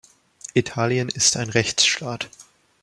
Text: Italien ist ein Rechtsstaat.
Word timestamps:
Italien 0.55 1.09
ist 1.09 1.37
ein 1.37 1.51
Rechtsstaat. 1.51 2.27